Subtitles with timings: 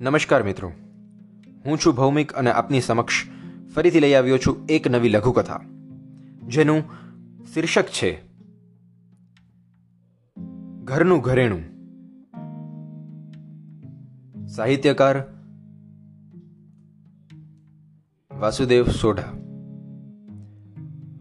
[0.00, 0.68] નમસ્કાર મિત્રો.
[1.64, 3.16] હું છું ભૌમિક અને આપની સમક્ષ
[3.74, 5.60] ફરીથી લઈ આવ્યો છું એક નવી લઘુકથા,
[6.46, 6.84] જેનું
[7.54, 8.10] શીર્ષક છે,
[10.84, 11.64] ઘરનું ઘરેણું.
[14.46, 15.22] સાહિત્યકાર
[18.30, 19.32] વાસુદેવ સોઢા.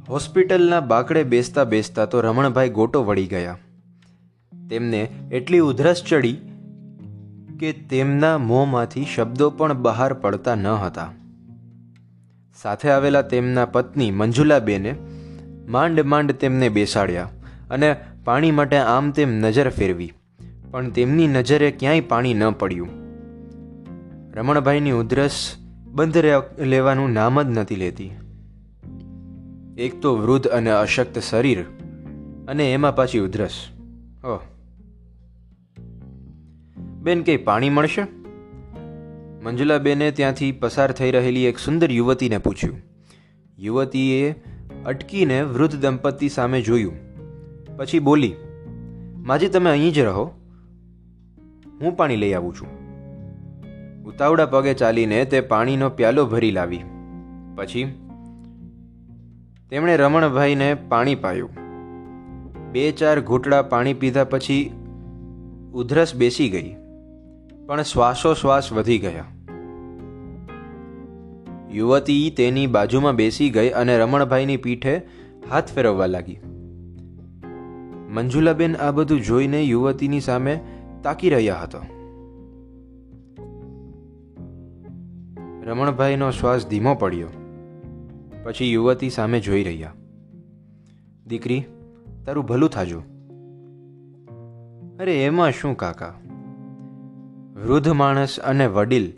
[0.09, 3.57] હોસ્પિટલના બાકડે બેસતા બેસતા તો રમણભાઈ ગોટો વળી ગયા.
[4.69, 5.01] તેમને
[5.31, 6.37] એટલી ઉધરસ ચડી
[7.59, 11.07] કે તેમના મોંમાંથી શબ્દો પણ બહાર પડતા ન હતા.
[12.61, 14.95] સાથે આવેલા તેમના પત્ની મંજુલાબેને
[15.67, 17.29] માંડ માંડ તેમને બેસાડ્યા
[17.69, 17.95] અને
[18.25, 20.13] પાણી માટે આમ તેમ નજર ફેરવી,
[20.71, 22.89] પણ તેમની નજરે ક્યાંય પાણી ન પડ્યું.
[24.35, 26.17] રમણભાઈની ઉધરસ બંધ
[26.63, 28.11] લેવાનું નામ જ નથી લેતી.
[29.77, 31.61] એક તો વૃદ્ધ અને અશક્ત શરીર
[32.47, 33.59] અને એમાં પાછી ઉધરસ.
[34.23, 34.39] ઓહ.
[37.01, 38.01] બેન, કંઈ પાણી મળશે?
[39.43, 42.81] મંજુલાબેને ત્યાંથી પસાર થઈ રહેલી એક સુંદર યુવતીને પૂછ્યું.
[43.59, 44.43] યુવતીએ
[44.85, 46.93] અટકીને વૃદ્ધ દંપતી સામે જોયું.
[47.77, 48.35] પછી બોલી,
[49.15, 50.25] માજી તમે અહીં જ રહો.
[51.81, 52.67] હું પાણી લઈ આવું છું.
[54.03, 56.79] ઉતાવળા પગે ચાલીને તે પાણીનો પ્યાલો ભરી લાવી.
[57.55, 57.85] પછી,
[59.69, 61.49] તેમણે રમણભાઈને પાણી પાયું.
[62.71, 64.71] બે ચાર ઘૂંટડા પાણી પીધા પછી
[65.73, 66.88] ઉધરસ બેસી ગઈ.
[67.69, 69.25] પણ શ્વાસોશ્વાસ વધી ગયા.
[71.71, 75.01] યુવતી તેની બાજુમાં બેસી ગઈ અને રમણભાઈની પીઠે
[75.49, 76.39] હાથ ફેરવવા લાગી.
[78.09, 80.59] મંજુલાબેન આ બધું જોઈને યુવતીની સામે
[81.03, 81.79] તાકી રહ્યા હતા.
[85.63, 87.27] રમણભાઈનો શ્વાસ ધીમો પડ્યો.
[88.43, 89.93] પછી યુવતી સામે જોઈ રહ્યા.
[91.27, 91.63] દીકરી,
[92.25, 92.99] તારું ભલું થાજો.
[94.99, 96.13] અરે, એમાં શું કાકા?
[97.65, 99.11] વૃદ્ધ માણસ અને વડીલ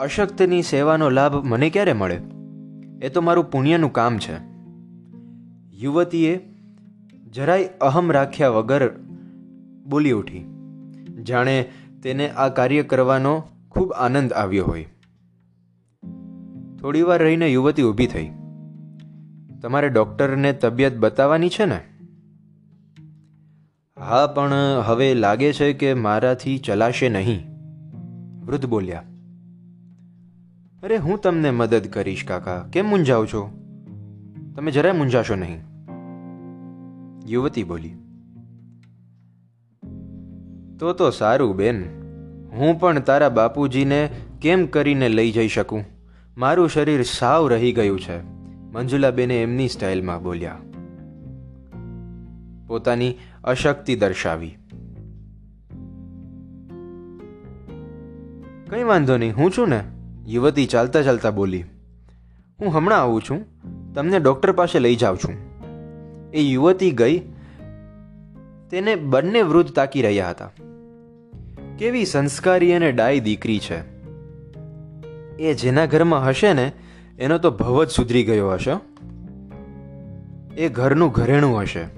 [0.00, 2.20] અશક્તની સેવાનો લાભ મને ક્યારે મળે?
[3.02, 4.34] એ તો મારું પુણ્યનું કામ છે.
[5.76, 6.40] યુવતીએ
[7.34, 8.90] જરાય અહમ રાખ્યા વગર
[9.86, 10.46] બોલી ઉઠી.
[11.22, 11.70] જાણે
[12.02, 14.84] તેને આ કાર્ય કરવાનો ખૂબ આનંદ આવ્યો હોય.
[16.80, 18.30] થોડીવાર રહીને યુવતી ઊભી થઈ.
[19.62, 21.80] તમારે ડૉક્ટરને તબિયત બતાવવાની છે ને?
[24.00, 24.52] હા, પણ
[24.86, 27.46] હવે લાગે છે કે મારાથી ચલાશે નહીં.
[28.46, 29.02] વૃદ્ધ બોલ્યા,
[30.82, 32.68] અરે, હું તમને મદદ કરીશ, કાકા.
[32.72, 33.50] કેમ મૂંઝાવ છો?
[34.56, 35.62] તમે જરાય મૂંઝાશો નહીં.
[37.26, 37.94] યુવતી બોલી,
[40.78, 41.82] તો તો સારું, બેન.
[42.52, 44.08] હું પણ તારા બાપુજીને
[44.40, 45.84] કેમ કરીને લઈ જઈ શકું?
[46.38, 48.20] મારું શરીર સાવ રહી ગયું છે.
[48.72, 50.58] મંજુલાબેને એમની સ્ટાઇલમાં બોલ્યા,
[52.66, 53.14] પોતાની
[53.46, 54.58] અશક્તિ દર્શાવી.
[58.70, 59.84] કંઈ વાંધો નહીં, હું છું ને,
[60.26, 61.62] યુવતી ચાલતા ચાલતા બોલી.
[62.60, 63.44] હું હમણાં આવું છું,
[63.94, 65.34] તમને ડૉક્ટર પાસે લઈ જાઉં છું.
[66.30, 67.18] એ યુવતી ગઈ,
[68.70, 70.50] તેને બંને વૃદ્ધ તાકી રહ્યા હતા.
[71.78, 73.80] કેવી સંસ્કારી અને ડાય દીકરી છે.
[75.36, 76.72] એ જેના ઘરમાં હશે ને,
[77.18, 78.72] એનો તો ભવ જ સુધરી ગયો હશે.
[80.54, 81.95] એ ઘરનું ઘરેણું હશે.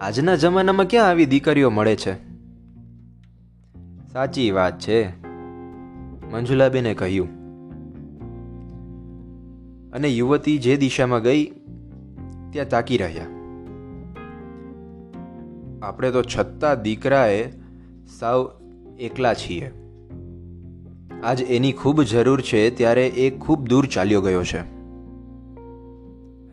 [0.00, 2.14] આજના જમાનામાં ક્યાં આવી દીકરીઓ મળે છે?
[4.12, 5.08] સાચી વાત છે,
[6.32, 7.28] મંજુલાબેને કહ્યું.
[9.92, 11.44] અને યુવતી જે દિશામાં ગઈ,
[12.52, 13.26] ત્યાં તાકી રહ્યા.
[15.82, 17.52] આપણે તો છતાં દીકરાએ
[18.18, 18.50] સાવ
[18.98, 19.72] એકલા છીએ.
[21.24, 24.60] આજ એની ખૂબ જરૂર છે, ત્યારે એ ખૂબ દૂર ચાલ્યો ગયો છે.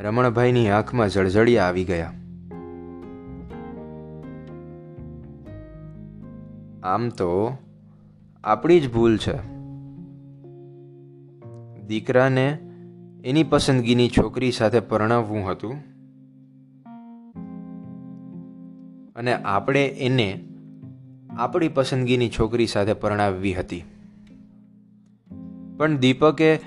[0.04, 2.14] રમણભાઈની આંખમાં જળજળિયા આવી ગયા.
[6.84, 7.58] આમ તો
[8.44, 9.34] આપણી જ ભૂલ છે.
[11.88, 12.60] દીકરાને
[13.26, 15.76] એની પસંદગીની છોકરી સાથે પરણાવવું હતું.
[19.16, 20.46] અને આપણે એને
[21.30, 23.84] આપણી પસંદગીની છોકરી સાથે પરણાવવી હતી.
[25.78, 26.60] પણ દીપકે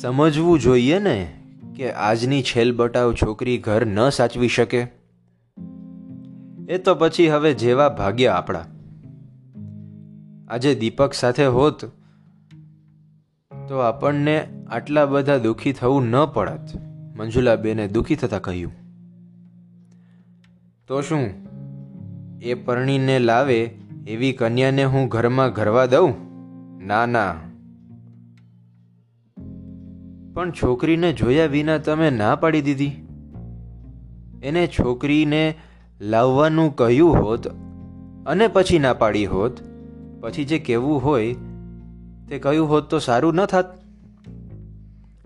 [0.00, 1.32] સમજવું જોઈએ ને
[1.76, 4.86] કે આજની છેલબટાવ છોકરી ઘર ન સાચવી શકે.
[6.68, 8.64] એ તો પછી હવે જેવા ભાગ્ય આપણા.
[10.50, 11.84] આજે દીપક સાથે હોત,
[13.68, 16.80] તો આપણને આટલા બધા દુઃખી થવું ન પડત.
[17.16, 18.72] મંજુલાબેને દુઃખી થતાં કહ્યું,
[20.86, 21.28] તો શું,
[22.42, 23.60] એ પરણીને લાવે
[24.06, 26.16] એવી કન્યાને હું ઘરમાં ઘરવા દઉં?
[26.86, 27.34] ના ના.
[30.34, 32.92] પણ છોકરીને જોયા વિના તમે ના પાડી દીધી.
[34.42, 35.54] એને છોકરીને
[36.00, 37.48] લાવવાનું કહ્યું હોત
[38.26, 39.69] અને પછી ના પાડી હોત
[40.20, 41.36] પછી જે કહેવું હોય
[42.28, 43.80] તે કહ્યું હોત તો સારું ન થાત?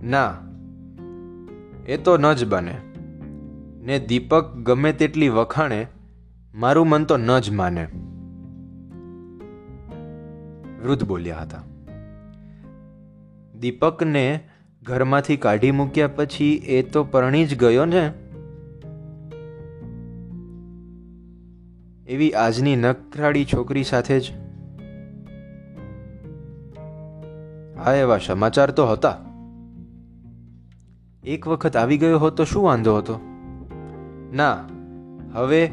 [0.02, 0.35] ના,
[1.87, 2.81] એ તો ન જ બને.
[3.81, 5.87] ને દીપક ગમે તેટલી વખાણે,
[6.55, 7.85] મારું મન તો ન જ માને.
[10.82, 11.62] વૃદ્ધ બોલ્યા હતા.
[13.61, 14.40] દીપકને
[14.82, 18.12] ઘરમાંથી કાઢી મૂક્યા પછી એ તો પરણી જ ગયો ને?
[22.06, 24.44] એવી આજની નખરાળી છોકરી સાથે જ
[27.84, 29.16] હા એવા સમાચાર તો હતા.
[31.25, 33.20] એક વખત આવી ગયો હોત તો શું વાંધો હતો?
[34.32, 34.64] ના,
[35.32, 35.64] હવે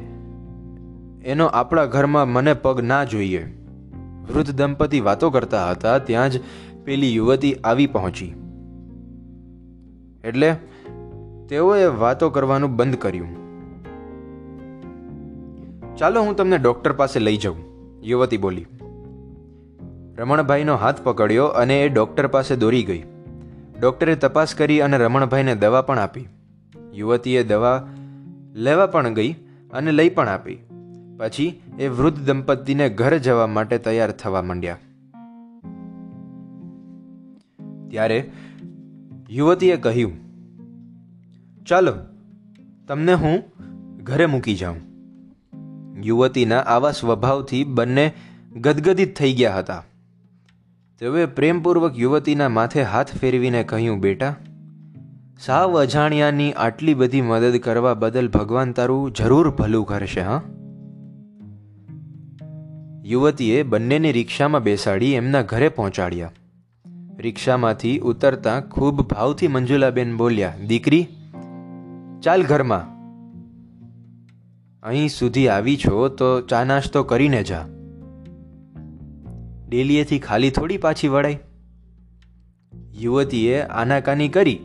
[1.24, 3.58] એનો આપણા ઘરમાં મને પગ ના જોઈએ.
[4.34, 6.40] વૃદ્ધ દંપતી વાતો કરતા હતા, ત્યાં જ
[6.84, 8.36] પેલી યુવતી આવી પહોંચી.
[10.24, 10.56] એટલે
[11.50, 13.28] તેઓએ વાતો કરવાનું બંધ કર્યું.
[15.96, 17.58] ચાલો હું તમને ડૉક્ટર પાસે લઈ જાઉં,
[18.04, 18.66] યુવતી બોલી.
[20.18, 23.04] રમણભાઈનો હાથ પકડ્યો અને એ ડૉક્ટર પાસે દોરી ગઈ.
[23.82, 26.28] ડૉક્ટરે તપાસ કરી અને રમણભાઈને દવા પણ આપી.
[26.94, 27.88] યુવતીએ દવા
[28.54, 29.34] લેવા પણ ગઈ
[29.74, 30.58] અને લઈ પણ આપી.
[31.18, 34.78] પછી એ વૃદ્ધ દંપતીને ઘર જવા માટે તૈયાર થવા માંડ્યા.
[37.90, 38.32] ત્યારે
[39.30, 40.14] યુવતીએ કહ્યું,
[41.66, 41.94] ચાલો,
[42.88, 43.44] તમને હું
[44.04, 44.80] ઘરે મૂકી જાઉં.
[46.04, 48.14] યુવતીના આવા સ્વભાવથી બંને
[48.62, 49.84] ગદગદિત થઈ ગયા હતા.
[51.02, 54.36] તેઓએ પ્રેમપૂર્વક યુવતીના માથે હાથ ફેરવીને કહ્યું, બેટા,
[55.40, 60.42] સાવ અજાણ્યાની આટલી બધી મદદ કરવા બદલ ભગવાન તારું જરૂર ભલું કરશે, હા?
[63.06, 66.32] યુવતીએ બંનેને રિક્ષામાં બેસાડી એમના ઘરે પહોંચાડ્યા.
[67.20, 71.08] રિક્ષામાંથી ઉતરતા ખૂબ ભાવથી મંજુલાબેન બોલ્યા, દીકરી,
[72.24, 72.88] ચાલ ઘરમાં.
[74.84, 77.66] અહીં સુધી આવી છો તો ચા નાસ્તો કરીને જા.
[79.72, 81.40] ડેલીએથી ખાલી થોડી પાછી વળાય.
[83.00, 84.60] યુવતીએ આનાકાની કરી,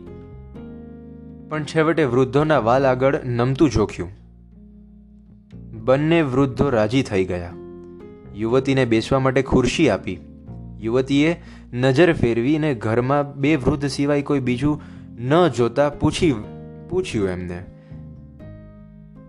[1.49, 4.11] પણ છેવટે વૃદ્ધોના વાલ આગળ નમતું જોખ્યું.
[5.85, 7.53] બંને વૃદ્ધો રાજી થઈ ગયા.
[8.35, 10.19] યુવતીને બેસવા માટે ખુરશી આપી.
[10.81, 11.43] યુવતીએ
[11.73, 14.83] નજર ફેરવીને ઘરમાં બે વૃદ્ધ સિવાય કોઈ બીજું
[15.19, 16.35] ન જોતા પૂછી,
[16.89, 17.63] પૂછ્યું એમને,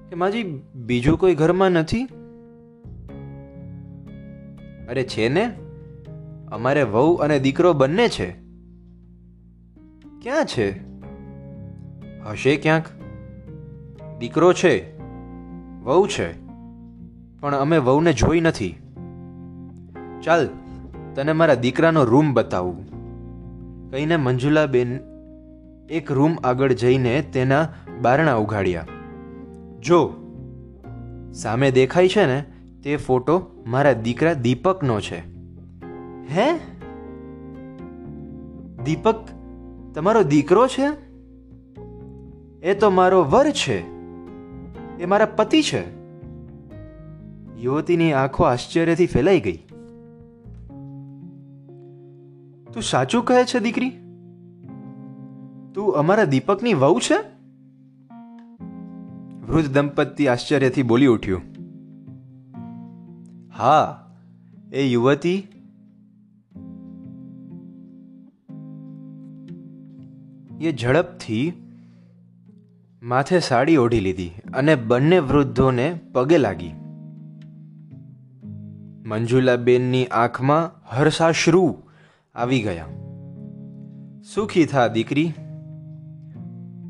[0.09, 0.43] કે માજી,
[0.75, 2.03] બીજું કોઈ ઘરમાં નથી?
[4.89, 5.53] અરે, છે ને.
[6.51, 8.31] અમારે વહુ અને દીકરો બંને છે.
[10.21, 10.87] ક્યાં છે?
[12.31, 12.85] હશે ક્યાંક?
[14.19, 14.97] દીકરો છે.
[15.83, 16.47] વહુ છે.
[17.39, 18.75] પણ અમે વહુને જોઈ નથી.
[20.23, 20.49] ચાલ,
[21.15, 22.85] તને મારા દીકરાનો રૂમ બતાવું.
[23.91, 24.99] કહીને મંજુલાબેન
[25.89, 27.69] એક રૂમ આગળ જઈને તેના
[28.01, 28.85] બારણા ઉઘાડ્યા.
[29.79, 30.13] જો,
[31.33, 32.43] સામે દેખાય છે ને,
[32.83, 35.36] તે ફોટો મારા દીકરા દીપકનો છે.
[36.31, 36.57] હે?
[38.83, 39.15] દીપક,
[39.95, 41.07] તમારો દીકરો છે?
[42.61, 43.97] એ તો મારો વર છે.
[44.99, 45.97] એ મારા પતિ છે.
[47.61, 49.57] યુવતીની આંખો આશ્ચર્યથી ફેલાઈ ગઈ.
[52.73, 53.89] તું સાચું કહે છે, દીકરી?
[55.73, 57.37] તું અમારા દીપકની વહુ છે?
[59.47, 61.41] વૃદ્ધ દંપતી આશ્ચર્યથી બોલી ઉઠ્યું.
[63.57, 64.05] હા,
[64.73, 65.47] એ યુવતી
[70.61, 71.53] એ ઝડપથી
[73.03, 76.71] માથે સાડી ઓઢી લીધી અને બંને વૃદ્ધોને પગે લાગી.
[79.09, 81.77] મંજુલાબેનની આંખમાં હર્ષાશ્રુ
[82.35, 82.85] આવી ગયા.
[84.33, 85.33] સુખી થા દીકરી.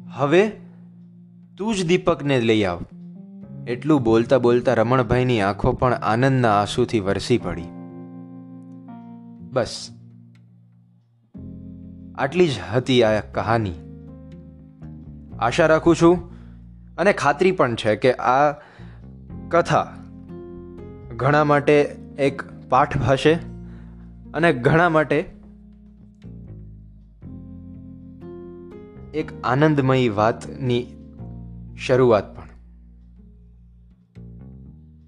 [0.10, 0.52] હવે
[1.58, 2.82] તું જ દીપકને લઈ આવ.
[3.68, 7.64] એટલું બોલતા બોલતા રમણભાઈની આંખો પણ આનંદના આંસુથી વરસી પડી.
[9.52, 9.97] બસ.
[12.18, 13.74] આટલી જ હતી આ કહાની.
[15.40, 16.16] આશા રાખું છું
[16.98, 18.52] અને ખાતરી પણ છે કે આ
[19.50, 19.94] કથા
[21.16, 21.82] ઘણા માટે
[22.20, 23.34] એક પાઠ હશે
[24.34, 25.20] અને ઘણા માટે
[29.14, 30.82] એક આનંદમયી વાતની
[31.78, 32.48] શરૂઆત પણ.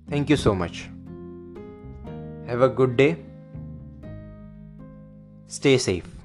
[0.07, 0.71] Thank you so much
[2.49, 3.11] have a good day
[5.49, 6.18] stay safe